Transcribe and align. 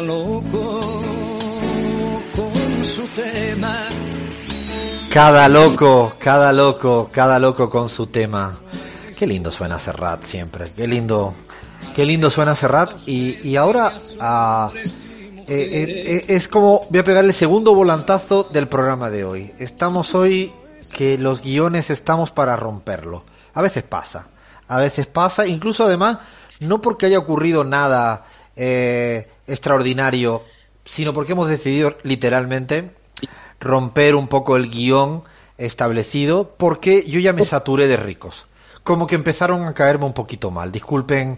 loco 0.00 0.80
con 2.36 2.84
su 2.84 3.06
tema. 3.08 3.84
Cada 5.10 5.48
loco, 5.48 6.12
cada 6.18 6.52
loco, 6.52 7.08
cada 7.12 7.38
loco 7.38 7.68
con 7.68 7.88
su 7.88 8.06
tema. 8.06 8.54
Qué 9.18 9.26
lindo 9.26 9.50
suena 9.50 9.78
Serrat 9.78 10.22
siempre, 10.22 10.66
qué 10.76 10.86
lindo, 10.86 11.34
qué 11.94 12.04
lindo 12.04 12.30
suena 12.30 12.54
Serrat. 12.54 12.92
Y, 13.06 13.38
y 13.42 13.56
ahora 13.56 13.92
ah, 14.20 14.70
eh, 14.74 14.84
eh, 15.48 16.02
eh, 16.06 16.24
es 16.28 16.46
como, 16.46 16.82
voy 16.90 17.00
a 17.00 17.04
pegarle 17.04 17.30
el 17.30 17.34
segundo 17.34 17.74
volantazo 17.74 18.44
del 18.44 18.68
programa 18.68 19.10
de 19.10 19.24
hoy. 19.24 19.52
Estamos 19.58 20.14
hoy 20.14 20.52
que 20.92 21.18
los 21.18 21.42
guiones 21.42 21.90
estamos 21.90 22.30
para 22.30 22.54
romperlo. 22.56 23.24
A 23.54 23.62
veces 23.62 23.82
pasa, 23.82 24.28
a 24.68 24.78
veces 24.78 25.06
pasa, 25.06 25.46
incluso 25.46 25.84
además, 25.84 26.18
no 26.60 26.80
porque 26.80 27.06
haya 27.06 27.18
ocurrido 27.18 27.64
nada 27.64 28.26
extraordinario, 29.48 30.42
sino 30.84 31.12
porque 31.12 31.32
hemos 31.32 31.48
decidido 31.48 31.96
literalmente 32.02 32.94
romper 33.60 34.14
un 34.14 34.28
poco 34.28 34.56
el 34.56 34.70
guion 34.70 35.24
establecido, 35.56 36.54
porque 36.56 37.04
yo 37.06 37.18
ya 37.18 37.32
me 37.32 37.44
saturé 37.44 37.88
de 37.88 37.96
ricos. 37.96 38.46
Como 38.84 39.06
que 39.06 39.16
empezaron 39.16 39.64
a 39.64 39.74
caerme 39.74 40.06
un 40.06 40.12
poquito 40.12 40.50
mal. 40.50 40.70
Disculpen 40.70 41.36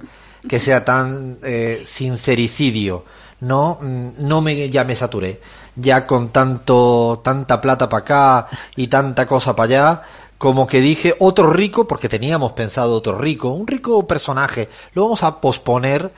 que 0.48 0.60
sea 0.60 0.84
tan 0.84 1.38
eh, 1.42 1.82
sincericidio, 1.86 3.04
no, 3.40 3.78
mm, 3.80 4.10
no 4.18 4.40
me 4.40 4.68
ya 4.68 4.84
me 4.84 4.96
saturé. 4.96 5.40
Ya 5.76 6.06
con 6.06 6.30
tanto 6.30 7.20
tanta 7.24 7.60
plata 7.60 7.88
para 7.88 8.02
acá 8.02 8.48
y 8.76 8.88
tanta 8.88 9.26
cosa 9.26 9.56
para 9.56 9.64
allá, 9.66 10.02
como 10.36 10.66
que 10.66 10.80
dije 10.80 11.14
otro 11.18 11.52
rico 11.52 11.86
porque 11.86 12.08
teníamos 12.08 12.52
pensado 12.52 12.94
otro 12.94 13.18
rico, 13.18 13.50
un 13.50 13.66
rico 13.66 14.06
personaje. 14.06 14.68
Lo 14.94 15.02
vamos 15.02 15.22
a 15.22 15.40
posponer 15.40 16.10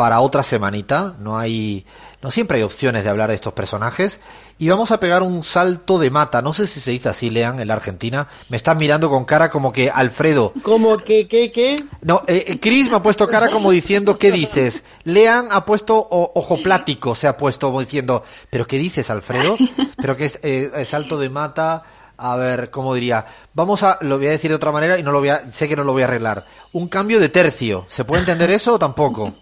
para 0.00 0.22
otra 0.22 0.42
semanita. 0.42 1.12
No 1.18 1.38
hay, 1.38 1.84
no 2.22 2.30
siempre 2.30 2.56
hay 2.56 2.62
opciones 2.62 3.04
de 3.04 3.10
hablar 3.10 3.28
de 3.28 3.34
estos 3.34 3.52
personajes. 3.52 4.18
Y 4.56 4.66
vamos 4.70 4.92
a 4.92 4.98
pegar 4.98 5.22
un 5.22 5.44
salto 5.44 5.98
de 5.98 6.08
mata. 6.08 6.40
No 6.40 6.54
sé 6.54 6.66
si 6.66 6.80
se 6.80 6.90
dice 6.90 7.10
así, 7.10 7.28
Lean, 7.28 7.60
en 7.60 7.68
la 7.68 7.74
Argentina. 7.74 8.26
Me 8.48 8.56
están 8.56 8.78
mirando 8.78 9.10
con 9.10 9.26
cara 9.26 9.50
como 9.50 9.70
que 9.74 9.90
Alfredo. 9.90 10.54
¿Cómo 10.62 10.96
que, 10.96 11.28
qué, 11.28 11.52
qué? 11.52 11.76
No, 12.00 12.22
eh, 12.26 12.46
eh, 12.48 12.58
Chris 12.58 12.88
me 12.88 12.96
ha 12.96 13.02
puesto 13.02 13.26
cara 13.28 13.50
como 13.50 13.70
diciendo, 13.70 14.16
¿qué 14.16 14.32
dices? 14.32 14.84
Lean 15.04 15.48
ha 15.50 15.66
puesto 15.66 15.96
o- 15.98 16.32
ojo 16.34 16.62
plático, 16.62 17.14
se 17.14 17.26
ha 17.28 17.36
puesto 17.36 17.66
como 17.66 17.80
diciendo, 17.80 18.22
¿pero 18.48 18.66
qué 18.66 18.78
dices, 18.78 19.10
Alfredo? 19.10 19.58
Pero 19.98 20.16
que 20.16 20.24
es 20.24 20.40
eh, 20.42 20.86
salto 20.86 21.18
de 21.18 21.28
mata. 21.28 21.82
A 22.16 22.36
ver, 22.36 22.70
¿cómo 22.70 22.94
diría? 22.94 23.26
Vamos 23.52 23.82
a, 23.82 23.98
lo 24.00 24.16
voy 24.16 24.28
a 24.28 24.30
decir 24.30 24.50
de 24.50 24.54
otra 24.56 24.72
manera 24.72 24.98
y 24.98 25.02
no 25.02 25.12
lo 25.12 25.18
voy 25.20 25.28
a, 25.28 25.52
sé 25.52 25.68
que 25.68 25.76
no 25.76 25.84
lo 25.84 25.92
voy 25.92 26.02
a 26.02 26.04
arreglar. 26.06 26.46
Un 26.72 26.88
cambio 26.88 27.20
de 27.20 27.28
tercio. 27.28 27.84
¿Se 27.90 28.04
puede 28.04 28.20
entender 28.20 28.50
eso 28.50 28.74
o 28.74 28.78
tampoco? 28.78 29.34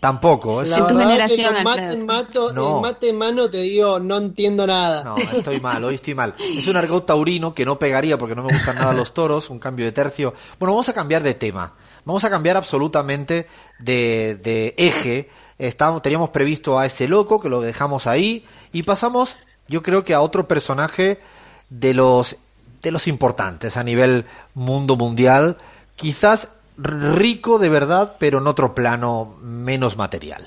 Tampoco. 0.00 0.62
es- 0.62 0.68
La 0.68 0.78
En 0.78 0.86
tu 0.86 0.94
verdad 0.94 1.08
generación, 1.10 1.38
que 1.48 1.54
con 1.54 1.64
mate, 1.64 1.96
mato- 2.04 2.52
No. 2.52 2.76
en 2.76 2.82
mate 2.82 3.08
en 3.08 3.16
mano 3.18 3.50
te 3.50 3.58
digo, 3.62 3.98
no 3.98 4.16
entiendo 4.18 4.66
nada. 4.66 5.02
No, 5.02 5.16
estoy 5.16 5.60
mal, 5.60 5.82
hoy 5.82 5.96
estoy 5.96 6.14
mal. 6.14 6.34
Es 6.38 6.66
un 6.68 6.76
argot 6.76 7.04
taurino 7.04 7.52
que 7.54 7.64
no 7.64 7.78
pegaría 7.78 8.16
porque 8.16 8.34
no 8.36 8.42
me 8.44 8.52
gustan 8.52 8.76
nada 8.76 8.92
los 8.92 9.12
toros, 9.12 9.50
un 9.50 9.58
cambio 9.58 9.86
de 9.86 9.92
tercio. 9.92 10.34
Bueno, 10.60 10.72
vamos 10.72 10.88
a 10.88 10.92
cambiar 10.92 11.22
de 11.22 11.34
tema. 11.34 11.74
Vamos 12.04 12.22
a 12.24 12.30
cambiar 12.30 12.56
absolutamente 12.56 13.46
de, 13.80 14.36
de 14.36 14.74
eje. 14.78 15.28
Estábamos, 15.58 16.00
teníamos 16.02 16.30
previsto 16.30 16.78
a 16.78 16.86
ese 16.86 17.08
loco, 17.08 17.40
que 17.40 17.48
lo 17.48 17.60
dejamos 17.60 18.06
ahí, 18.06 18.44
y 18.72 18.84
pasamos, 18.84 19.36
yo 19.66 19.82
creo 19.82 20.04
que 20.04 20.14
a 20.14 20.20
otro 20.20 20.46
personaje 20.46 21.18
de 21.70 21.92
los, 21.92 22.36
de 22.82 22.92
los 22.92 23.08
importantes 23.08 23.76
a 23.76 23.82
nivel 23.82 24.24
mundo 24.54 24.94
mundial. 24.96 25.58
Quizás 25.96 26.48
rico 26.78 27.58
de 27.58 27.68
verdad, 27.68 28.16
pero 28.18 28.38
en 28.38 28.46
otro 28.46 28.74
plano 28.74 29.36
menos 29.42 29.96
material. 29.96 30.46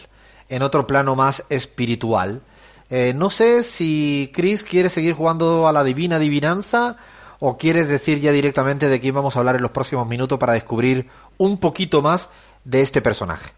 En 0.50 0.64
otro 0.64 0.88
plano 0.88 1.16
más 1.16 1.44
espiritual. 1.50 2.42
Eh, 2.90 3.14
no 3.16 3.30
sé 3.30 3.64
si 3.64 4.32
Chris 4.34 4.64
quiere 4.64 4.90
seguir 4.90 5.14
jugando 5.14 5.68
a 5.68 5.72
la 5.72 5.84
divina 5.84 6.18
adivinanza 6.18 6.98
o 7.40 7.58
quieres 7.58 7.88
decir 7.88 8.20
ya 8.20 8.32
directamente 8.32 8.90
de 8.90 9.00
quién 9.00 9.16
vamos 9.16 9.36
a 9.36 9.40
hablar 9.40 9.56
en 9.56 9.62
los 9.62 9.72
próximos 9.72 10.08
minutos 10.08 10.38
para 10.38 10.54
descubrir 10.54 11.08
un 11.38 11.58
poquito 11.58 12.02
más 12.02 12.30
de 12.64 12.82
este 12.82 13.02
personaje. 13.02 13.52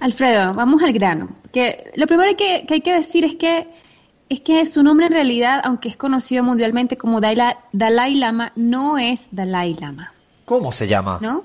Alfredo, 0.00 0.54
vamos 0.54 0.82
al 0.82 0.92
grano. 0.92 1.28
Que 1.52 1.90
lo 1.96 2.06
primero 2.06 2.36
que, 2.36 2.64
que 2.66 2.74
hay 2.74 2.80
que 2.80 2.92
decir 2.92 3.24
es 3.24 3.34
que 3.36 3.68
es 4.28 4.42
que 4.42 4.64
su 4.66 4.82
nombre 4.82 5.06
en 5.06 5.12
realidad, 5.12 5.60
aunque 5.64 5.88
es 5.88 5.96
conocido 5.96 6.44
mundialmente 6.44 6.98
como 6.98 7.20
Dalai, 7.20 7.54
Dalai 7.72 8.14
Lama, 8.14 8.52
no 8.56 8.98
es 8.98 9.28
Dalai 9.30 9.74
Lama, 9.74 10.12
¿Cómo 10.44 10.70
se 10.72 10.86
llama? 10.86 11.18
¿no? 11.20 11.44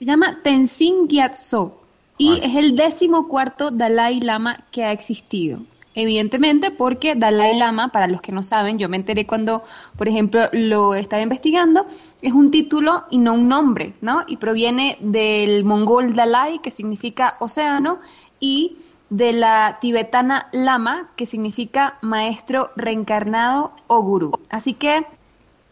Se 0.00 0.06
llama 0.06 0.38
Tenzin 0.42 1.08
Gyatso 1.08 1.78
y 2.16 2.40
es 2.42 2.56
el 2.56 2.74
décimo 2.74 3.28
cuarto 3.28 3.70
Dalai 3.70 4.18
Lama 4.22 4.64
que 4.70 4.82
ha 4.82 4.92
existido. 4.92 5.58
Evidentemente 5.94 6.70
porque 6.70 7.14
Dalai 7.14 7.58
Lama, 7.58 7.88
para 7.88 8.06
los 8.06 8.22
que 8.22 8.32
no 8.32 8.42
saben, 8.42 8.78
yo 8.78 8.88
me 8.88 8.96
enteré 8.96 9.26
cuando, 9.26 9.62
por 9.98 10.08
ejemplo, 10.08 10.40
lo 10.52 10.94
estaba 10.94 11.20
investigando, 11.20 11.84
es 12.22 12.32
un 12.32 12.50
título 12.50 13.04
y 13.10 13.18
no 13.18 13.34
un 13.34 13.48
nombre, 13.48 13.92
¿no? 14.00 14.22
Y 14.26 14.38
proviene 14.38 14.96
del 15.00 15.64
mongol 15.64 16.14
Dalai, 16.14 16.60
que 16.60 16.70
significa 16.70 17.36
océano, 17.38 17.98
y 18.38 18.78
de 19.10 19.34
la 19.34 19.80
tibetana 19.82 20.48
Lama, 20.52 21.10
que 21.14 21.26
significa 21.26 21.98
maestro 22.00 22.70
reencarnado 22.74 23.72
o 23.86 24.00
gurú. 24.00 24.32
Así 24.48 24.72
que 24.72 25.04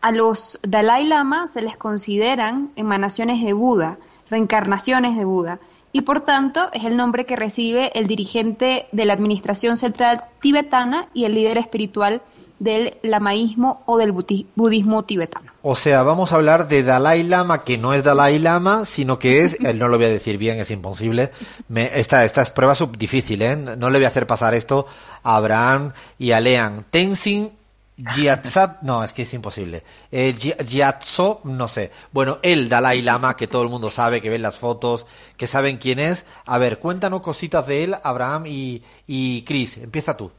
a 0.03 0.13
los 0.13 0.61
Dalai 0.63 1.07
Lama 1.07 1.49
se 1.49 1.63
les 1.63 1.79
consideran 1.79 2.73
emanaciones 2.77 3.43
de 3.43 3.55
Buda, 3.55 3.97
reencarnaciones 4.31 5.17
de 5.17 5.25
Buda, 5.25 5.59
y 5.93 6.03
por 6.03 6.21
tanto 6.21 6.69
es 6.73 6.85
el 6.85 6.97
nombre 6.97 7.25
que 7.25 7.37
recibe 7.37 7.91
el 7.99 8.07
dirigente 8.07 8.87
de 8.93 9.05
la 9.05 9.15
administración 9.15 9.77
central 9.77 10.21
tibetana 10.41 11.09
y 11.15 11.25
el 11.25 11.35
líder 11.35 11.59
espiritual 11.59 12.23
del 12.59 12.97
lamaísmo 13.03 13.83
o 13.87 13.99
del 13.99 14.13
budismo 14.13 15.05
tibetano. 15.05 15.53
O 15.63 15.75
sea, 15.75 16.03
vamos 16.03 16.33
a 16.33 16.37
hablar 16.37 16.69
de 16.69 16.83
Dalai 16.83 17.23
Lama, 17.23 17.63
que 17.63 17.79
no 17.79 17.95
es 17.95 18.03
Dalai 18.03 18.39
Lama, 18.39 18.85
sino 18.85 19.19
que 19.19 19.43
es, 19.43 19.61
eh, 19.61 19.75
no 19.75 19.89
lo 19.89 19.97
voy 19.97 20.07
a 20.07 20.11
decir 20.11 20.39
bien, 20.39 20.59
es 20.59 20.71
imposible. 20.71 21.31
Me, 21.69 21.99
esta, 21.99 22.25
esta 22.25 22.43
es 22.43 22.51
prueba 22.51 22.75
difícil, 22.99 23.43
¿eh? 23.43 23.57
No 23.57 23.91
le 23.91 23.99
voy 23.99 24.05
a 24.07 24.09
hacer 24.09 24.27
pasar 24.27 24.55
esto 24.55 24.87
a 25.23 25.37
Abraham 25.37 25.93
y 26.19 26.33
a 26.33 26.41
Lean. 26.41 26.85
Tenzin 26.91 27.53
Gyatso, 27.99 28.77
no, 28.83 29.03
es 29.03 29.13
que 29.13 29.23
es 29.23 29.35
imposible. 29.35 29.83
Eh, 30.13 30.33
Gyatso, 30.33 31.41
no 31.45 31.67
sé. 31.67 31.91
Bueno, 32.13 32.39
el 32.43 32.69
Dalai 32.69 33.03
Lama, 33.03 33.37
que 33.37 33.49
todo 33.49 33.63
el 33.63 33.69
mundo 33.69 33.91
sabe, 33.91 34.21
que 34.21 34.31
ven 34.31 34.43
las 34.43 34.57
fotos, 34.57 35.05
que 35.37 35.49
saben 35.49 35.79
quién 35.79 35.99
es. 35.99 36.25
A 36.47 36.59
ver, 36.59 36.79
cuéntanos 36.79 37.23
cositas 37.23 37.67
de 37.67 37.85
él, 37.85 37.97
Abraham 38.03 38.45
y, 38.47 38.83
y 39.07 39.43
Chris. 39.43 39.79
Empieza 39.79 40.17
tú. 40.17 40.31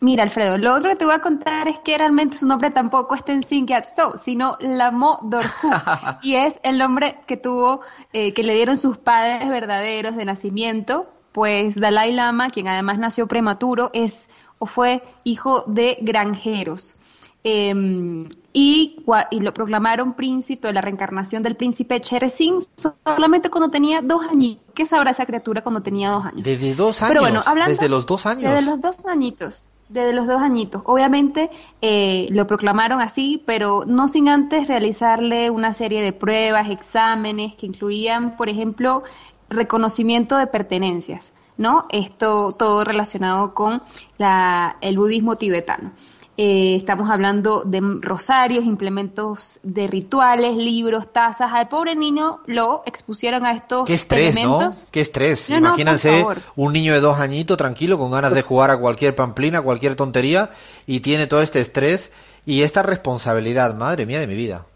Mira, 0.00 0.22
Alfredo, 0.22 0.58
lo 0.58 0.74
otro 0.74 0.90
que 0.90 0.96
te 0.96 1.04
voy 1.04 1.14
a 1.14 1.20
contar 1.20 1.68
es 1.68 1.78
que 1.78 1.96
realmente 1.96 2.36
su 2.36 2.46
nombre 2.46 2.70
tampoco 2.70 3.14
es 3.14 3.24
Tenzin 3.24 3.66
Gyatso, 3.66 4.18
sino 4.18 4.56
Lamo 4.60 5.18
Dorju, 5.22 5.70
y 6.22 6.36
es 6.36 6.58
el 6.62 6.78
nombre 6.78 7.20
que 7.26 7.36
tuvo, 7.36 7.80
eh, 8.12 8.34
que 8.34 8.42
le 8.42 8.54
dieron 8.54 8.76
sus 8.76 8.98
padres 8.98 9.48
verdaderos 9.48 10.16
de 10.16 10.24
nacimiento, 10.24 11.08
pues 11.32 11.80
Dalai 11.80 12.12
Lama, 12.12 12.50
quien 12.50 12.68
además 12.68 12.98
nació 12.98 13.26
prematuro, 13.26 13.90
es 13.94 14.28
o 14.64 14.66
fue 14.66 15.02
hijo 15.24 15.64
de 15.66 15.98
granjeros. 16.00 16.96
Eh, 17.44 18.26
y, 18.56 18.96
lo 19.32 19.52
proclamaron 19.52 20.14
príncipe, 20.14 20.72
la 20.72 20.80
reencarnación 20.80 21.42
del 21.42 21.56
príncipe 21.56 22.00
Cherezin, 22.00 22.60
solamente 23.04 23.50
cuando 23.50 23.68
tenía 23.68 24.00
dos 24.00 24.24
años. 24.26 24.56
¿Qué 24.74 24.86
sabrá 24.86 25.10
esa 25.10 25.26
criatura 25.26 25.62
cuando 25.62 25.82
tenía 25.82 26.08
dos 26.08 26.24
años? 26.24 26.44
Desde 26.44 26.74
dos 26.74 27.02
años. 27.02 27.10
Pero 27.10 27.20
bueno, 27.20 27.40
hablando- 27.44 27.70
desde 27.70 27.88
los 27.90 28.06
dos 28.06 28.24
años. 28.24 28.50
Desde 28.50 28.64
los 28.64 28.80
dos 28.80 29.04
añitos. 29.06 29.62
Desde 29.90 30.14
los 30.14 30.26
dos 30.26 30.40
añitos. 30.40 30.82
Obviamente 30.86 31.50
eh, 31.82 32.28
lo 32.30 32.46
proclamaron 32.46 33.02
así, 33.02 33.42
pero 33.44 33.84
no 33.86 34.08
sin 34.08 34.28
antes 34.30 34.66
realizarle 34.66 35.50
una 35.50 35.74
serie 35.74 36.00
de 36.00 36.14
pruebas, 36.14 36.70
exámenes 36.70 37.54
que 37.56 37.66
incluían, 37.66 38.36
por 38.38 38.48
ejemplo, 38.48 39.02
reconocimiento 39.50 40.38
de 40.38 40.46
pertenencias, 40.46 41.34
¿no? 41.56 41.86
Esto 41.90 42.52
todo 42.52 42.84
relacionado 42.84 43.54
con 43.54 43.82
la, 44.18 44.76
el 44.80 44.96
budismo 44.96 45.36
tibetano. 45.36 45.92
Eh, 46.36 46.74
estamos 46.74 47.08
hablando 47.10 47.62
de 47.64 47.80
rosarios, 48.00 48.64
implementos 48.64 49.60
de 49.62 49.86
rituales, 49.86 50.56
libros, 50.56 51.12
tazas. 51.12 51.52
Al 51.52 51.68
pobre 51.68 51.94
niño 51.94 52.40
lo 52.46 52.82
expusieron 52.86 53.46
a 53.46 53.52
estos 53.52 53.86
Qué 53.86 53.94
estrés, 53.94 54.34
¿no? 54.34 54.72
Qué 54.90 55.00
estrés. 55.00 55.48
No, 55.48 55.58
Imagínense 55.58 56.26
un 56.56 56.72
niño 56.72 56.92
de 56.92 56.98
dos 56.98 57.20
añitos 57.20 57.56
tranquilo, 57.56 57.98
con 57.98 58.10
ganas 58.10 58.34
de 58.34 58.42
jugar 58.42 58.72
a 58.72 58.78
cualquier 58.78 59.14
pamplina, 59.14 59.62
cualquier 59.62 59.94
tontería, 59.94 60.50
y 60.86 61.00
tiene 61.00 61.28
todo 61.28 61.40
este 61.40 61.60
estrés 61.60 62.10
y 62.44 62.62
esta 62.62 62.82
responsabilidad. 62.82 63.72
Madre 63.76 64.04
mía 64.04 64.18
de 64.18 64.26
mi 64.26 64.34
vida. 64.34 64.66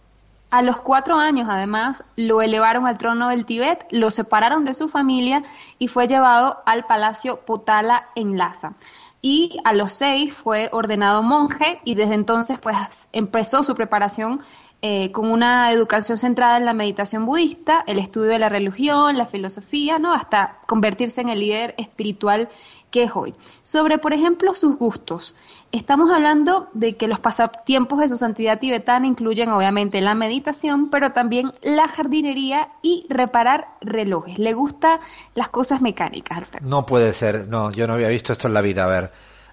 A 0.51 0.63
los 0.63 0.79
cuatro 0.79 1.17
años, 1.17 1.49
además, 1.51 2.05
lo 2.17 2.41
elevaron 2.41 2.87
al 2.87 2.97
trono 2.97 3.29
del 3.29 3.45
Tíbet, 3.45 3.87
lo 3.91 4.11
separaron 4.11 4.65
de 4.65 4.73
su 4.73 4.89
familia 4.89 5.43
y 5.79 5.89
fue 5.89 6.09
llevado 6.09 6.63
al 6.65 6.87
palacio 6.87 7.41
Potala 7.45 8.09
en 8.15 8.39
Lhasa. 8.39 8.73
Y 9.21 9.59
a 9.65 9.75
los 9.75 9.93
seis 9.93 10.35
fue 10.35 10.71
ordenado 10.73 11.23
monje 11.23 11.81
y 11.85 11.97
desde 11.97 12.15
entonces 12.15 12.59
pues 12.59 13.09
empezó 13.13 13.63
su 13.63 13.75
preparación 13.75 14.41
eh, 14.81 15.11
con 15.11 15.31
una 15.31 15.73
educación 15.73 16.19
centrada 16.19 16.57
en 16.57 16.65
la 16.65 16.73
meditación 16.73 17.27
budista, 17.27 17.83
el 17.87 17.99
estudio 17.99 18.31
de 18.31 18.39
la 18.39 18.49
religión, 18.49 19.19
la 19.19 19.27
filosofía, 19.27 19.99
¿no? 19.99 20.15
hasta 20.15 20.59
convertirse 20.67 21.21
en 21.21 21.31
el 21.31 21.41
líder 21.41 21.75
espiritual 21.79 22.49
que 22.91 23.03
es 23.03 23.11
hoy. 23.15 23.35
Sobre, 23.65 23.99
por 23.99 24.13
ejemplo, 24.13 24.55
sus 24.55 24.79
gustos. 24.79 25.35
Estamos 25.73 26.11
hablando 26.11 26.69
de 26.73 26.97
que 26.97 27.09
los 27.09 27.19
pasatiempos 27.19 27.99
de 28.01 28.09
su 28.09 28.17
santidad 28.17 28.59
tibetana 28.59 29.07
incluyen 29.07 29.51
obviamente 29.51 30.01
la 30.01 30.15
meditación, 30.15 30.89
pero 30.91 31.13
también 31.13 31.53
la 31.61 31.89
jardinería 31.89 32.69
y 32.81 33.05
reparar 33.11 33.67
relojes. 33.81 34.39
Le 34.39 34.55
gustan 34.55 35.01
las 35.35 35.49
cosas 35.49 35.83
mecánicas, 35.83 36.39
Alfredo. 36.39 36.67
No 36.67 36.87
puede 36.87 37.13
ser, 37.13 37.49
no, 37.49 37.71
yo 37.71 37.87
no 37.87 37.95
había 37.95 38.09
visto 38.09 38.33
esto 38.33 38.49
en 38.49 38.55
la 38.55 38.63
vida. 38.63 38.85
A 38.85 38.89
ver, 38.89 39.11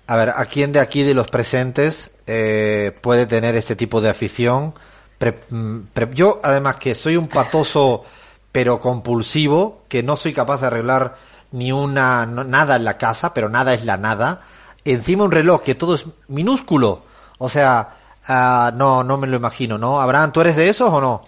a 0.07 0.15
ver, 0.15 0.29
¿a 0.29 0.45
quién 0.45 0.71
de 0.71 0.79
aquí 0.79 1.03
de 1.03 1.13
los 1.13 1.27
presentes 1.27 2.11
eh, 2.27 2.97
puede 3.01 3.25
tener 3.25 3.55
este 3.55 3.75
tipo 3.75 3.99
de 3.99 4.09
afición? 4.09 4.73
Mm, 5.49 5.79
yo, 6.13 6.39
además, 6.43 6.75
que 6.77 6.95
soy 6.95 7.17
un 7.17 7.27
patoso 7.27 8.03
pero 8.51 8.79
compulsivo, 8.79 9.83
que 9.89 10.01
no 10.01 10.15
soy 10.15 10.31
capaz 10.31 10.61
de 10.61 10.67
arreglar 10.67 11.17
ni 11.51 11.71
una 11.73 12.25
nada 12.25 12.77
en 12.77 12.85
la 12.85 12.97
casa, 12.97 13.33
pero 13.33 13.49
nada 13.49 13.73
es 13.73 13.83
la 13.83 13.97
nada. 13.97 14.41
Encima 14.85 15.25
un 15.25 15.31
reloj 15.31 15.61
que 15.61 15.75
todo 15.75 15.95
es 15.95 16.05
minúsculo. 16.29 17.03
O 17.37 17.49
sea, 17.49 17.95
ah, 18.27 18.71
no, 18.73 19.03
no 19.03 19.17
me 19.17 19.27
lo 19.27 19.35
imagino, 19.35 19.77
¿no? 19.77 19.99
Abraham, 19.99 20.31
¿tú 20.31 20.41
eres 20.41 20.55
de 20.55 20.69
esos 20.69 20.89
o 20.89 21.01
no? 21.01 21.23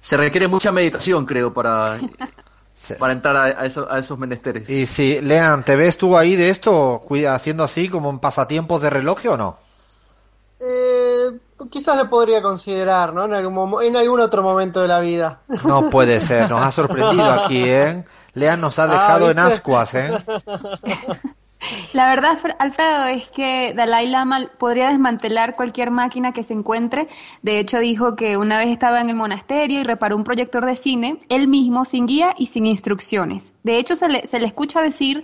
Se 0.00 0.16
requiere 0.16 0.48
mucha 0.48 0.72
meditación, 0.72 1.26
creo, 1.26 1.52
para, 1.52 2.00
para 2.98 3.12
entrar 3.12 3.36
a, 3.36 3.60
a, 3.60 3.98
esos 3.98 4.18
menesteres. 4.18 4.70
Y 4.70 4.86
si, 4.86 5.20
Lean, 5.20 5.64
¿te 5.64 5.76
ves 5.76 5.98
tú 5.98 6.16
ahí 6.16 6.34
de 6.34 6.48
esto, 6.48 7.02
haciendo 7.28 7.64
así 7.64 7.88
como 7.88 8.08
en 8.08 8.18
pasatiempos 8.20 8.80
de 8.80 8.90
reloj 8.90 9.18
o 9.28 9.36
no? 9.36 9.58
Quizás 11.68 11.96
lo 11.96 12.08
podría 12.08 12.40
considerar, 12.40 13.12
¿no? 13.12 13.24
En 13.24 13.34
algún, 13.34 13.82
en 13.82 13.96
algún 13.96 14.20
otro 14.20 14.42
momento 14.42 14.80
de 14.80 14.88
la 14.88 15.00
vida. 15.00 15.40
No 15.64 15.90
puede 15.90 16.20
ser, 16.20 16.48
nos 16.48 16.62
ha 16.62 16.72
sorprendido 16.72 17.24
aquí, 17.24 17.62
¿eh? 17.64 18.04
Lean 18.34 18.60
nos 18.60 18.78
ha 18.78 18.86
dejado 18.86 19.26
ah, 19.26 19.30
en 19.32 19.38
ascuas, 19.38 19.94
¿eh? 19.94 20.10
La 21.92 22.08
verdad, 22.08 22.38
Alfredo, 22.58 23.04
es 23.06 23.28
que 23.28 23.74
Dalai 23.74 24.06
Lama 24.06 24.48
podría 24.58 24.88
desmantelar 24.88 25.54
cualquier 25.54 25.90
máquina 25.90 26.32
que 26.32 26.42
se 26.42 26.54
encuentre. 26.54 27.08
De 27.42 27.60
hecho, 27.60 27.78
dijo 27.80 28.16
que 28.16 28.38
una 28.38 28.58
vez 28.58 28.70
estaba 28.70 29.00
en 29.00 29.10
el 29.10 29.16
monasterio 29.16 29.80
y 29.80 29.84
reparó 29.84 30.16
un 30.16 30.24
proyector 30.24 30.64
de 30.64 30.74
cine, 30.74 31.20
él 31.28 31.48
mismo, 31.48 31.84
sin 31.84 32.06
guía 32.06 32.34
y 32.38 32.46
sin 32.46 32.64
instrucciones. 32.64 33.54
De 33.62 33.78
hecho, 33.78 33.94
se 33.94 34.08
le, 34.08 34.26
se 34.26 34.38
le 34.38 34.46
escucha 34.46 34.80
decir 34.80 35.22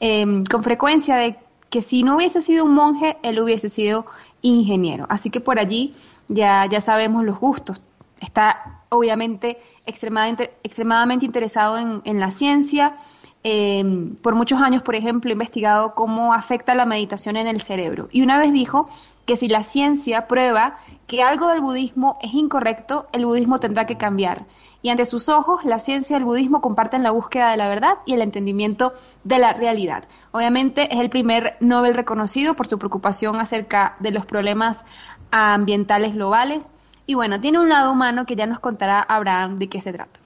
eh, 0.00 0.42
con 0.50 0.62
frecuencia 0.62 1.16
de 1.16 1.38
que 1.70 1.82
si 1.82 2.02
no 2.02 2.16
hubiese 2.16 2.42
sido 2.42 2.64
un 2.64 2.74
monje, 2.74 3.16
él 3.22 3.40
hubiese 3.40 3.68
sido 3.68 4.06
ingeniero. 4.42 5.06
Así 5.08 5.30
que 5.30 5.40
por 5.40 5.58
allí 5.58 5.94
ya, 6.28 6.66
ya 6.66 6.80
sabemos 6.80 7.24
los 7.24 7.38
gustos. 7.38 7.82
Está 8.20 8.82
obviamente 8.88 9.58
extremadamente, 9.86 10.52
extremadamente 10.62 11.26
interesado 11.26 11.78
en, 11.78 12.00
en 12.04 12.20
la 12.20 12.30
ciencia. 12.30 12.96
Eh, 13.44 13.84
por 14.22 14.34
muchos 14.34 14.60
años, 14.60 14.82
por 14.82 14.94
ejemplo, 14.94 15.30
he 15.30 15.32
investigado 15.32 15.94
cómo 15.94 16.34
afecta 16.34 16.74
la 16.74 16.86
meditación 16.86 17.36
en 17.36 17.46
el 17.46 17.60
cerebro. 17.60 18.08
Y 18.10 18.22
una 18.22 18.38
vez 18.38 18.52
dijo 18.52 18.88
que 19.26 19.36
si 19.36 19.46
la 19.46 19.62
ciencia 19.62 20.26
prueba 20.26 20.78
que 21.06 21.22
algo 21.22 21.48
del 21.48 21.60
budismo 21.60 22.18
es 22.22 22.32
incorrecto, 22.34 23.08
el 23.12 23.26
budismo 23.26 23.58
tendrá 23.58 23.84
que 23.86 23.98
cambiar. 23.98 24.46
Y 24.80 24.88
ante 24.88 25.04
sus 25.04 25.28
ojos, 25.28 25.64
la 25.64 25.78
ciencia 25.78 26.14
y 26.14 26.18
el 26.18 26.24
budismo 26.24 26.60
comparten 26.60 27.02
la 27.02 27.10
búsqueda 27.10 27.50
de 27.50 27.56
la 27.56 27.68
verdad 27.68 27.98
y 28.06 28.14
el 28.14 28.22
entendimiento 28.22 28.94
de 29.28 29.38
la 29.38 29.52
realidad. 29.52 30.04
Obviamente 30.32 30.92
es 30.92 30.98
el 31.00 31.10
primer 31.10 31.56
Nobel 31.60 31.94
reconocido 31.94 32.54
por 32.54 32.66
su 32.66 32.78
preocupación 32.78 33.36
acerca 33.36 33.96
de 34.00 34.10
los 34.10 34.24
problemas 34.24 34.84
ambientales 35.30 36.14
globales. 36.14 36.70
Y 37.06 37.14
bueno, 37.14 37.38
tiene 37.40 37.58
un 37.58 37.68
lado 37.68 37.92
humano 37.92 38.24
que 38.24 38.36
ya 38.36 38.46
nos 38.46 38.58
contará 38.58 39.02
Abraham 39.02 39.58
de 39.58 39.68
qué 39.68 39.80
se 39.82 39.92
trata. 39.92 40.18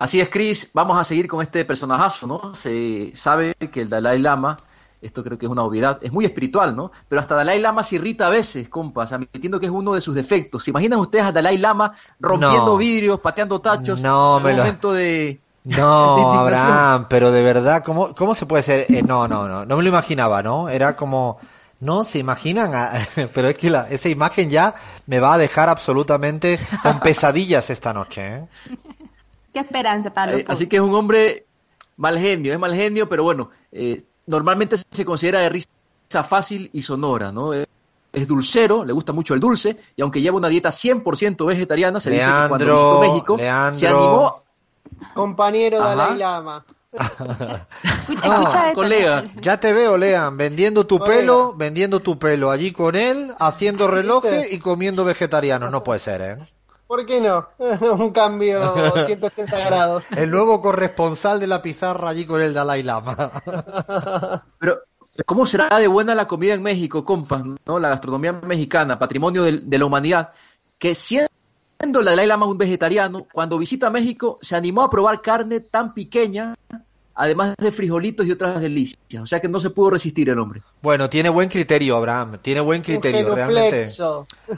Así 0.00 0.20
es, 0.20 0.28
Chris, 0.28 0.70
vamos 0.74 0.98
a 0.98 1.04
seguir 1.04 1.28
con 1.28 1.40
este 1.42 1.64
personajazo, 1.64 2.26
¿no? 2.26 2.54
Se 2.54 3.12
sabe 3.14 3.54
que 3.54 3.82
el 3.82 3.88
Dalai 3.88 4.18
Lama, 4.18 4.56
esto 5.00 5.22
creo 5.22 5.38
que 5.38 5.46
es 5.46 5.52
una 5.52 5.62
obviedad, 5.62 5.98
es 6.02 6.12
muy 6.12 6.24
espiritual, 6.24 6.74
¿no? 6.74 6.90
Pero 7.08 7.20
hasta 7.20 7.36
Dalai 7.36 7.60
Lama 7.60 7.84
se 7.84 7.96
irrita 7.96 8.26
a 8.26 8.30
veces, 8.30 8.68
compas, 8.68 9.12
admitiendo 9.12 9.60
que 9.60 9.66
es 9.66 9.72
uno 9.72 9.94
de 9.94 10.00
sus 10.00 10.16
defectos. 10.16 10.64
¿Se 10.64 10.70
imaginan 10.70 10.98
ustedes 10.98 11.24
a 11.24 11.32
Dalai 11.32 11.58
Lama 11.58 11.92
rompiendo 12.18 12.76
vidrios, 12.76 13.20
pateando 13.20 13.60
tachos? 13.60 14.00
No, 14.00 14.40
en 14.40 14.46
un 14.46 14.56
momento 14.56 14.92
de 14.92 15.40
no, 15.78 16.32
Abraham, 16.34 17.06
pero 17.08 17.32
de 17.32 17.42
verdad, 17.42 17.82
¿cómo, 17.82 18.14
cómo 18.14 18.34
se 18.34 18.44
puede 18.44 18.62
ser? 18.62 18.86
Eh, 18.90 19.02
no, 19.02 19.26
no, 19.26 19.48
no, 19.48 19.64
no 19.64 19.76
me 19.76 19.82
lo 19.82 19.88
imaginaba, 19.88 20.42
¿no? 20.42 20.68
Era 20.68 20.94
como, 20.94 21.38
no, 21.80 22.04
se 22.04 22.18
imaginan, 22.18 22.72
pero 23.34 23.48
es 23.48 23.56
que 23.56 23.70
la, 23.70 23.88
esa 23.88 24.10
imagen 24.10 24.50
ya 24.50 24.74
me 25.06 25.20
va 25.20 25.34
a 25.34 25.38
dejar 25.38 25.70
absolutamente 25.70 26.58
con 26.82 27.00
pesadillas 27.00 27.70
esta 27.70 27.94
noche, 27.94 28.36
¿eh? 28.36 28.46
Qué 29.54 29.60
esperanza, 29.60 30.12
Pablo. 30.12 30.38
Eh, 30.38 30.44
así 30.48 30.66
que 30.66 30.76
es 30.76 30.82
un 30.82 30.94
hombre 30.94 31.46
mal 31.96 32.18
genio, 32.18 32.52
es 32.52 32.58
mal 32.58 32.74
genio, 32.74 33.08
pero 33.08 33.22
bueno, 33.22 33.50
eh, 33.72 34.02
normalmente 34.26 34.76
se 34.90 35.04
considera 35.04 35.40
de 35.40 35.48
risa 35.48 35.68
fácil 36.28 36.68
y 36.72 36.82
sonora, 36.82 37.32
¿no? 37.32 37.54
Es, 37.54 37.66
dulcero, 38.28 38.84
le 38.84 38.92
gusta 38.92 39.12
mucho 39.12 39.34
el 39.34 39.40
dulce, 39.40 39.76
y 39.96 40.02
aunque 40.02 40.20
lleva 40.20 40.36
una 40.36 40.48
dieta 40.48 40.68
100% 40.68 41.46
vegetariana, 41.46 41.98
se 41.98 42.10
dice 42.10 42.24
que 42.24 42.48
cuando 42.48 42.64
visitó 42.64 43.00
México 43.00 43.38
se 43.72 43.88
animó 43.88 44.43
Compañero 45.14 45.78
Dalai 45.78 46.16
Lama. 46.18 46.64
Escucha, 48.08 48.72
colega. 48.74 49.24
Ya 49.40 49.58
te 49.58 49.72
veo, 49.72 49.96
Lean, 49.96 50.36
vendiendo 50.36 50.86
tu 50.86 50.98
pelo, 51.00 51.54
vendiendo 51.54 52.00
tu 52.00 52.18
pelo 52.18 52.50
allí 52.50 52.72
con 52.72 52.94
él, 52.94 53.32
haciendo 53.38 53.88
relojes 53.88 54.52
y 54.52 54.58
comiendo 54.58 55.04
vegetariano. 55.04 55.70
No 55.70 55.82
puede 55.82 56.00
ser, 56.00 56.20
¿eh? 56.20 56.38
¿Por 56.86 57.06
qué 57.06 57.20
no? 57.20 57.48
Un 57.58 58.10
cambio 58.10 58.72
180 59.06 59.58
grados. 59.58 60.04
El 60.12 60.30
nuevo 60.30 60.60
corresponsal 60.60 61.40
de 61.40 61.46
la 61.46 61.62
pizarra 61.62 62.10
allí 62.10 62.24
con 62.24 62.40
el 62.40 62.54
Dalai 62.54 62.82
Lama. 62.82 63.30
Pero, 64.58 64.80
¿cómo 65.26 65.46
será 65.46 65.78
de 65.78 65.88
buena 65.88 66.14
la 66.14 66.28
comida 66.28 66.54
en 66.54 66.62
México, 66.62 67.04
compas? 67.04 67.42
¿no? 67.66 67.78
La 67.78 67.88
gastronomía 67.88 68.32
mexicana, 68.32 68.98
patrimonio 68.98 69.42
de, 69.42 69.60
de 69.62 69.78
la 69.78 69.84
humanidad, 69.86 70.32
que 70.78 70.94
siempre 70.94 71.32
Siendo 71.78 72.00
la 72.00 72.12
Dalai 72.12 72.26
Lama 72.26 72.46
un 72.46 72.56
vegetariano, 72.56 73.26
cuando 73.32 73.58
visita 73.58 73.90
México 73.90 74.38
se 74.40 74.56
animó 74.56 74.82
a 74.82 74.90
probar 74.90 75.20
carne 75.20 75.60
tan 75.60 75.92
pequeña 75.92 76.54
además 77.14 77.54
de 77.58 77.72
frijolitos 77.72 78.26
y 78.26 78.32
otras 78.32 78.60
delicias. 78.60 79.22
O 79.22 79.26
sea 79.26 79.40
que 79.40 79.48
no 79.48 79.60
se 79.60 79.70
pudo 79.70 79.90
resistir 79.90 80.28
el 80.28 80.38
hombre. 80.38 80.62
Bueno, 80.82 81.08
tiene 81.08 81.28
buen 81.28 81.48
criterio, 81.48 81.96
Abraham. 81.96 82.38
Tiene 82.42 82.60
buen 82.60 82.82
criterio, 82.82 83.34
realmente. 83.34 83.88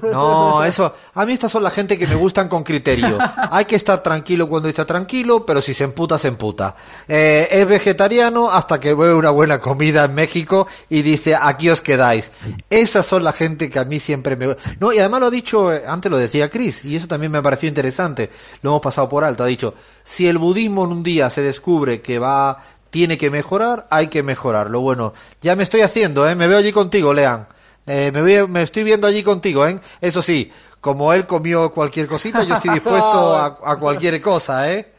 No, 0.03 0.65
eso. 0.65 0.95
A 1.15 1.25
mí 1.25 1.33
estas 1.33 1.53
son 1.53 1.63
la 1.63 1.71
gente 1.71 1.99
que 1.99 2.07
me 2.07 2.15
gustan 2.15 2.49
con 2.49 2.65
criterio. 2.65 3.19
Hay 3.51 3.65
que 3.65 3.77
estar 3.77 4.03
tranquilo 4.03 4.49
cuando 4.49 4.69
está 4.69 4.85
tranquilo, 4.85 5.45
pero 5.47 5.61
si 5.61 5.75
se 5.75 5.85
emputa, 5.85 6.19
se 6.19 6.29
emputa. 6.29 6.75
Eh, 7.07 7.49
es 7.51 7.67
vegetariano 7.69 8.51
hasta 8.51 8.81
que 8.81 8.95
ve 8.95 9.15
una 9.15 9.31
buena 9.31 9.61
comida 9.61 10.05
en 10.05 10.15
México 10.15 10.67
y 10.89 11.03
dice, 11.03 11.37
aquí 11.41 11.69
os 11.69 11.81
quedáis. 11.81 12.31
Esas 12.71 13.07
son 13.07 13.23
la 13.23 13.33
gente 13.33 13.71
que 13.71 13.79
a 13.79 13.85
mí 13.85 14.01
siempre 14.01 14.37
me... 14.37 14.57
No, 14.81 14.93
y 14.93 14.99
además 14.99 15.21
lo 15.21 15.27
ha 15.27 15.31
dicho, 15.31 15.73
eh, 15.73 15.83
antes 15.87 16.11
lo 16.11 16.19
decía 16.19 16.51
Chris, 16.51 16.85
y 16.85 16.97
eso 16.97 17.07
también 17.07 17.31
me 17.31 17.43
pareció 17.43 17.69
interesante. 17.69 18.31
Lo 18.63 18.71
hemos 18.71 18.83
pasado 18.83 19.09
por 19.09 19.25
alto. 19.25 19.45
Ha 19.45 19.47
dicho, 19.47 19.75
si 20.03 20.27
el 20.27 20.39
budismo 20.39 20.85
en 20.85 20.93
un 20.93 21.03
día 21.03 21.31
se 21.31 21.43
descubre 21.43 22.01
que 22.01 22.19
va, 22.19 22.46
tiene 22.91 23.19
que 23.19 23.31
mejorar, 23.31 23.87
hay 23.91 24.09
que 24.09 24.23
mejorarlo. 24.23 24.81
Bueno, 24.81 25.13
ya 25.41 25.57
me 25.57 25.63
estoy 25.63 25.83
haciendo, 25.83 26.29
¿eh? 26.29 26.35
Me 26.35 26.49
veo 26.49 26.59
allí 26.59 26.73
contigo, 26.73 27.13
Lean. 27.13 27.47
Eh, 27.87 28.11
me, 28.13 28.47
me 28.47 28.63
estoy 28.63 28.85
viendo 28.85 29.07
allí 29.07 29.23
contigo, 29.23 29.67
¿eh? 29.67 29.79
Eso 30.01 30.23
sí, 30.23 30.51
como 30.81 31.13
él 31.13 31.27
comió 31.27 31.73
cualquier 31.73 32.07
cosita, 32.07 32.43
yo 32.43 32.55
estoy 32.55 32.75
dispuesto 32.75 33.37
a, 33.65 33.79
cualquier 33.79 34.21
cosa, 34.21 34.73
¿eh? 34.73 34.93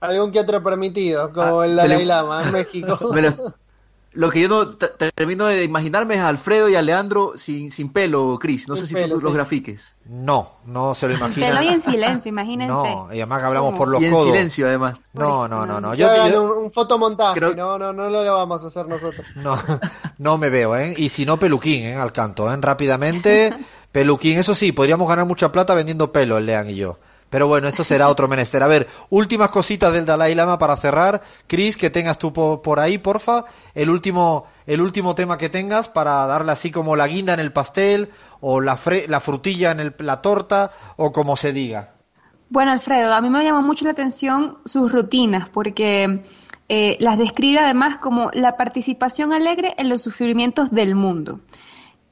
Algún 0.00 0.30
que 0.30 0.40
otro 0.40 0.62
permitido, 0.62 1.32
como 1.32 1.60
ah, 1.60 1.66
el 1.66 1.76
Dalai 1.76 2.04
Lama 2.04 2.42
en 2.44 2.52
México. 2.52 2.98
Lo 3.14 3.54
que 4.30 4.40
yo 4.40 4.48
no 4.48 4.76
termino 4.76 5.46
de 5.46 5.64
imaginarme 5.64 6.14
es 6.14 6.20
a 6.20 6.28
Alfredo 6.28 6.68
y 6.68 6.76
a 6.76 6.82
Leandro 6.82 7.32
sin, 7.36 7.70
sin 7.70 7.92
pelo, 7.92 8.38
Cris. 8.40 8.68
No 8.68 8.76
sé 8.76 8.86
si 8.86 8.94
tú 8.94 9.18
los 9.20 9.32
grafiques. 9.32 9.94
No, 10.06 10.58
no 10.66 10.94
se 10.94 11.08
lo 11.08 11.14
imagina. 11.14 11.46
Pelo 11.46 11.62
y 11.62 11.68
en 11.68 11.82
silencio, 11.82 12.28
imagínense. 12.28 12.72
No, 12.72 13.08
y 13.12 13.16
además 13.16 13.40
que 13.40 13.46
hablamos 13.46 13.74
por 13.74 13.88
los 13.88 14.00
y 14.00 14.06
en 14.06 14.12
codos. 14.12 14.26
silencio, 14.26 14.66
además. 14.66 15.00
No, 15.12 15.48
no, 15.48 15.66
no. 15.66 15.80
no. 15.80 15.94
Yo, 15.94 16.08
un, 16.60 16.70
fotomontaje, 16.70 17.40
no, 17.40 17.78
no, 17.78 17.92
no 17.92 18.08
lo 18.08 18.34
vamos 18.34 18.62
a 18.62 18.66
hacer 18.66 18.86
nosotros. 18.86 19.26
No, 19.36 19.56
no 20.18 20.38
me 20.38 20.50
veo, 20.50 20.76
¿eh? 20.76 20.94
Y 20.96 21.08
si 21.08 21.26
no, 21.26 21.38
peluquín, 21.38 21.84
¿eh? 21.84 21.96
Al 21.96 22.12
canto, 22.12 22.52
¿eh? 22.52 22.56
Rápidamente, 22.60 23.54
peluquín. 23.92 24.38
Eso 24.38 24.54
sí, 24.54 24.72
podríamos 24.72 25.08
ganar 25.08 25.26
mucha 25.26 25.50
plata 25.50 25.74
vendiendo 25.74 26.12
pelo, 26.12 26.38
el 26.38 26.46
Lean 26.46 26.70
y 26.70 26.76
yo. 26.76 26.98
Pero 27.30 27.48
bueno, 27.48 27.68
esto 27.68 27.82
será 27.82 28.08
otro 28.08 28.28
menester. 28.28 28.62
A 28.62 28.68
ver, 28.68 28.86
últimas 29.10 29.50
cositas 29.50 29.92
del 29.92 30.06
Dalai 30.06 30.34
Lama 30.34 30.58
para 30.58 30.76
cerrar. 30.76 31.20
Chris, 31.46 31.76
que 31.76 31.90
tengas 31.90 32.18
tú 32.18 32.32
por, 32.32 32.78
ahí, 32.78 32.98
porfa. 32.98 33.44
El 33.74 33.90
último, 33.90 34.46
el 34.66 34.80
último 34.80 35.14
tema 35.14 35.36
que 35.36 35.48
tengas 35.48 35.88
para 35.88 36.26
darle 36.26 36.52
así 36.52 36.70
como 36.70 36.96
la 36.96 37.08
guinda 37.08 37.34
en 37.34 37.40
el 37.40 37.52
pastel 37.52 38.10
o 38.40 38.60
la, 38.60 38.78
la 39.08 39.20
frutilla 39.20 39.72
en 39.72 39.80
el, 39.80 39.94
la 39.98 40.22
torta 40.22 40.70
o 40.96 41.10
como 41.12 41.36
se 41.36 41.52
diga. 41.52 41.94
Bueno, 42.50 42.70
Alfredo, 42.70 43.12
a 43.12 43.20
mí 43.20 43.30
me 43.30 43.42
llamó 43.42 43.62
mucho 43.62 43.84
la 43.84 43.92
atención 43.92 44.58
sus 44.64 44.92
rutinas 44.92 45.48
porque 45.48 46.22
eh, 46.68 46.96
las 46.98 47.18
describe 47.18 47.58
además 47.58 47.98
como 47.98 48.30
la 48.32 48.56
participación 48.56 49.32
alegre 49.32 49.74
en 49.76 49.88
los 49.88 50.02
sufrimientos 50.02 50.70
del 50.70 50.94
mundo. 50.94 51.40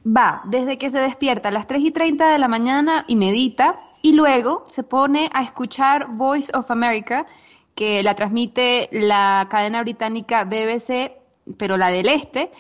va 0.05 0.43
desde 0.47 0.79
que 0.79 0.91
se 0.91 0.99
despierta 0.99 1.49
a 1.49 1.53
las 1.53 1.67
3 1.69 1.85
y 1.85 1.91
30 1.93 2.29
de 2.29 2.39
la 2.39 2.49
mañana 2.49 3.05
y 3.07 3.15
medita, 3.17 3.79
y 4.03 4.13
luego 4.13 4.65
se 4.71 4.83
pone 4.83 5.31
a 5.33 5.43
escuchar 5.43 6.09
Voice 6.11 6.51
of 6.57 6.71
America, 6.71 7.27
que 7.75 8.03
la 8.03 8.15
transmite 8.15 8.89
la 8.93 9.47
cadena 9.51 9.81
británica 9.83 10.45
BBC, 10.45 11.13
pero 11.57 11.77
la 11.77 11.89
del 11.89 12.09
este, 12.09 12.51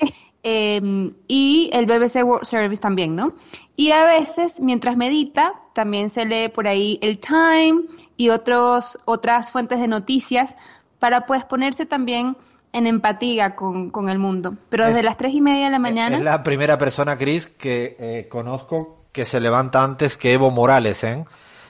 eh, 0.43 0.81
y 1.29 1.71
el 1.73 1.87
BBC 1.87 2.23
World 2.25 2.47
Service 2.47 2.81
también, 2.81 3.15
¿no? 3.15 3.35
Y 3.77 3.91
a 3.93 4.05
veces, 4.05 4.61
mientras 4.61 4.97
medita, 4.97 5.53
también 5.75 6.09
se 6.11 6.25
lee 6.25 6.49
por 6.49 6.67
ahí 6.67 6.99
el 7.03 7.19
Time 7.19 7.83
y 8.17 8.29
otros, 8.31 8.99
otras 9.05 9.51
fuentes 9.51 9.81
de 9.81 9.89
noticias 9.89 10.57
para 10.99 11.27
pues 11.27 11.45
ponerse 11.45 11.87
también 11.87 12.37
en 12.73 12.87
empatía 12.87 13.55
con, 13.55 13.91
con 13.91 14.09
el 14.09 14.19
mundo. 14.19 14.57
Pero 14.69 14.87
desde 14.87 15.01
Es- 15.01 15.05
las 15.05 15.17
tres 15.17 15.35
y 15.35 15.41
media 15.41 15.67
de 15.67 15.73
la 15.73 15.79
mañana... 15.79 16.17
Es 16.17 16.23
la 16.23 16.43
primera 16.43 16.79
persona, 16.79 17.17
Chris, 17.19 17.47
que 17.47 17.97
eh, 17.99 18.29
conozco 18.31 18.99
que 19.12 19.25
se 19.25 19.40
levanta 19.40 19.83
antes 19.83 20.16
que 20.16 20.33
Evo 20.33 20.50
Morales, 20.50 21.04
¿eh? 21.04 21.25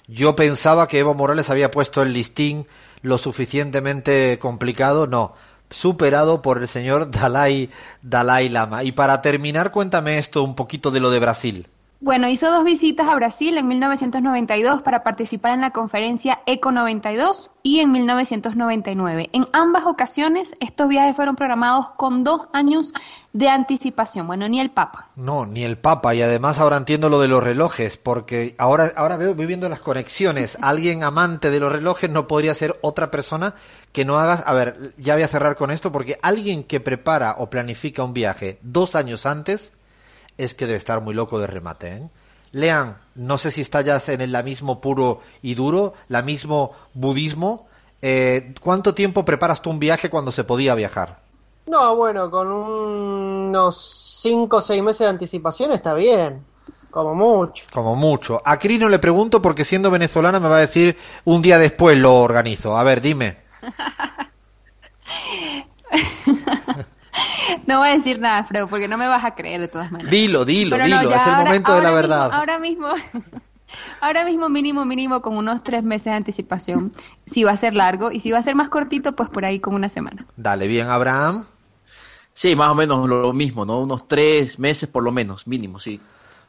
Yo 0.09 0.35
pensaba 0.37 0.89
que 0.89 0.99
Evo 0.99 1.15
Morales 1.15 1.51
había 1.51 1.71
puesto 1.71 2.03
el 2.03 2.13
listín 2.13 2.67
lo 3.03 3.19
suficientemente 3.19 4.39
complicado, 4.39 5.07
no, 5.07 5.35
superado 5.71 6.43
por 6.43 6.59
el 6.59 6.69
señor 6.69 7.11
Dalai, 7.11 7.71
Dalai 8.03 8.49
Lama. 8.49 8.85
Y 8.85 8.93
para 8.93 9.23
terminar, 9.23 9.73
cuéntame 9.73 10.19
esto 10.19 10.43
un 10.43 10.55
poquito 10.55 10.91
de 10.91 11.01
lo 11.01 11.11
de 11.11 11.21
Brasil. 11.21 11.69
Bueno, 12.05 12.29
hizo 12.29 12.51
dos 12.51 12.65
visitas 12.65 13.07
a 13.07 13.15
Brasil 13.15 13.57
en 13.57 13.69
1992 13.69 14.83
para 14.83 15.05
participar 15.05 15.53
en 15.53 15.61
la 15.61 15.71
conferencia 15.71 16.41
ECO 16.47 16.73
92 16.73 17.53
y 17.63 17.79
en 17.79 17.93
1999. 17.93 19.31
En 19.33 19.47
ambas 19.53 19.85
ocasiones, 19.87 20.57
estos 20.59 20.89
viajes 20.89 21.15
fueron 21.15 21.37
programados 21.37 21.93
con 21.97 22.25
dos 22.25 22.49
años 22.53 22.93
de 23.33 23.49
anticipación. 23.49 24.27
Bueno, 24.27 24.49
ni 24.49 24.59
el 24.59 24.73
Papa. 24.73 25.11
No, 25.15 25.47
ni 25.47 25.63
el 25.63 25.79
Papa, 25.79 26.13
y 26.13 26.23
además 26.23 26.59
ahora 26.59 26.77
entiendo 26.77 27.09
lo 27.09 27.21
de 27.21 27.29
los 27.29 27.41
relojes, 27.41 27.99
porque 27.99 28.57
ahora, 28.59 28.91
ahora 28.97 29.17
veo, 29.17 29.37
voy 29.37 29.47
viendo 29.47 29.69
las 29.69 29.79
conexiones. 29.79 30.59
Alguien 30.61 31.05
amante 31.05 31.53
de 31.53 31.61
los 31.61 31.71
relojes 31.71 32.11
no 32.11 32.27
podría 32.27 32.53
ser 32.55 32.81
otra 32.83 33.13
persona 33.13 33.55
que 33.93 34.05
no 34.05 34.19
hagas. 34.19 34.43
A 34.45 34.55
ver, 34.55 34.93
ya 34.99 35.15
voy 35.15 35.23
a 35.23 35.29
cerrar 35.29 35.55
con 35.55 35.71
esto, 35.71 35.93
porque 35.93 36.19
alguien 36.21 36.65
que 36.65 36.81
prepara 36.81 37.37
o 37.39 37.49
planifica 37.49 38.03
un 38.03 38.13
viaje 38.13 38.59
dos 38.61 38.97
años 38.97 39.25
antes 39.25 39.73
es 40.39 40.55
que 40.55 40.67
debe 40.67 40.79
estar 40.79 41.01
muy 41.01 41.15
loco 41.15 41.39
de 41.39 41.47
remate. 41.47 41.89
¿eh? 41.89 42.11
Lean, 42.53 42.99
no 43.15 43.39
sé 43.39 43.51
si 43.51 43.61
está 43.61 43.81
ya 43.81 44.01
en 44.09 44.21
el 44.21 44.33
la 44.33 44.43
mismo 44.43 44.81
puro 44.81 45.21
y 45.41 45.55
duro, 45.55 45.95
la 46.09 46.23
mismo 46.23 46.73
budismo. 46.95 47.67
Eh, 48.01 48.55
¿Cuánto 48.61 48.95
tiempo 48.95 49.25
preparas 49.25 49.63
tú 49.63 49.71
un 49.71 49.79
viaje 49.79 50.11
cuando 50.11 50.33
se 50.33 50.45
podía 50.45 50.75
viajar? 50.75 51.21
No, 51.67 51.97
bueno, 51.97 52.31
con 52.31 52.49
unos 52.49 54.19
5 54.23 54.57
o 54.57 54.61
6 54.61 54.83
meses 54.83 54.99
de 55.01 55.07
anticipación 55.07 55.73
está 55.73 55.95
bien. 55.95 56.45
Como 56.91 57.15
mucho. 57.15 57.65
Como 57.73 57.97
mucho. 57.97 58.43
A 58.45 58.59
Cris 58.59 58.79
no 58.79 58.91
le 58.91 58.99
pregunto 58.99 59.41
porque 59.41 59.65
siendo 59.65 59.91
venezolana 59.91 60.41
me 60.41 60.49
va 60.49 60.57
a 60.57 60.61
decir 60.61 60.97
un 61.25 61.41
día 61.41 61.59
después 61.59 61.97
lo 61.97 62.17
organizo. 62.17 62.77
A 62.77 62.85
ver, 62.85 63.01
dime. 63.01 63.39
No 67.67 67.79
voy 67.79 67.89
a 67.91 67.93
decir 67.95 68.21
nada, 68.21 68.45
Fredo, 68.45 68.67
porque 68.69 68.89
no 68.89 68.97
me 68.99 69.07
vas 69.07 69.25
a 69.25 69.35
creer 69.35 69.61
de 69.61 69.69
todas 69.69 69.91
maneras. 69.93 70.11
Dilo, 70.11 70.45
dilo, 70.45 70.77
Pero 70.77 70.89
no, 70.89 70.99
dilo. 70.99 71.11
ya 71.11 71.17
es 71.17 71.27
el 71.27 71.33
ahora- 71.35 71.45
momento 71.45 71.75
de 71.77 71.83
la 71.83 71.91
verdad. 71.91 72.31
ahora 72.33 72.59
mismo, 72.59 72.89
ahora 74.01 74.25
mismo 74.25 74.49
mínimo, 74.49 74.85
mínimo 74.85 75.21
con 75.23 75.37
unos 75.37 75.63
tres 75.63 75.83
meses 75.83 76.07
de 76.07 76.13
anticipación. 76.17 76.93
Si 77.27 77.45
va 77.45 77.53
a 77.53 77.57
ser 77.57 77.75
largo 77.75 78.11
y 78.13 78.21
si 78.21 78.31
va 78.31 78.39
a 78.39 78.43
ser 78.43 78.55
más 78.55 78.69
cortito, 78.69 79.15
pues 79.15 79.29
por 79.29 79.45
ahí 79.45 79.61
como 79.61 79.77
una 79.77 79.89
semana. 79.89 80.27
Dale, 80.37 80.67
bien, 80.67 80.89
Abraham. 80.89 81.45
Sí, 82.35 82.57
más 82.57 82.71
o 82.71 82.75
menos 82.75 83.07
lo 83.09 83.33
mismo, 83.35 83.67
¿no? 83.67 83.81
Unos 83.81 84.09
tres 84.09 84.59
meses 84.59 84.89
por 84.89 85.03
lo 85.03 85.13
menos, 85.13 85.47
mínimo, 85.47 85.79
sí. 85.79 86.01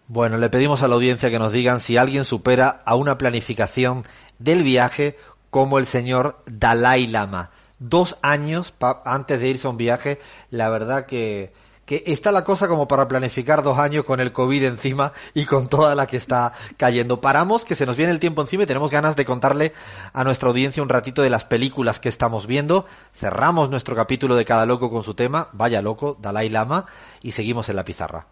Bueno, 0.07 0.37
le 0.37 0.49
pedimos 0.49 0.81
a 0.83 0.87
la 0.87 0.95
audiencia 0.95 1.29
que 1.29 1.39
nos 1.39 1.51
digan 1.51 1.79
si 1.79 1.97
alguien 1.97 2.23
supera 2.25 2.81
a 2.85 2.95
una 2.95 3.17
planificación 3.17 4.03
del 4.39 4.63
viaje 4.63 5.17
como 5.49 5.79
el 5.79 5.85
señor 5.85 6.41
Dalai 6.45 7.07
Lama. 7.07 7.51
Dos 7.79 8.17
años 8.21 8.73
antes 9.05 9.39
de 9.39 9.49
irse 9.49 9.67
a 9.67 9.69
un 9.69 9.77
viaje, 9.77 10.19
la 10.49 10.69
verdad 10.69 11.05
que, 11.05 11.53
que 11.85 12.03
está 12.07 12.31
la 12.31 12.43
cosa 12.43 12.67
como 12.67 12.87
para 12.87 13.07
planificar 13.07 13.63
dos 13.63 13.77
años 13.77 14.05
con 14.05 14.19
el 14.19 14.31
COVID 14.31 14.63
encima 14.63 15.11
y 15.33 15.45
con 15.45 15.67
toda 15.67 15.95
la 15.95 16.07
que 16.07 16.17
está 16.17 16.53
cayendo. 16.77 17.19
Paramos, 17.19 17.65
que 17.65 17.75
se 17.75 17.85
nos 17.85 17.97
viene 17.97 18.11
el 18.11 18.19
tiempo 18.19 18.41
encima 18.41 18.63
y 18.63 18.67
tenemos 18.67 18.91
ganas 18.91 19.15
de 19.15 19.25
contarle 19.25 19.73
a 20.13 20.23
nuestra 20.23 20.49
audiencia 20.49 20.83
un 20.83 20.89
ratito 20.89 21.21
de 21.21 21.29
las 21.29 21.45
películas 21.45 21.99
que 21.99 22.09
estamos 22.09 22.47
viendo. 22.47 22.85
Cerramos 23.13 23.69
nuestro 23.69 23.95
capítulo 23.95 24.35
de 24.35 24.45
Cada 24.45 24.65
Loco 24.65 24.89
con 24.89 25.03
su 25.03 25.13
tema, 25.13 25.49
Vaya 25.51 25.81
Loco, 25.81 26.17
Dalai 26.21 26.49
Lama, 26.49 26.85
y 27.21 27.31
seguimos 27.31 27.67
en 27.69 27.75
la 27.75 27.85
pizarra. 27.85 28.21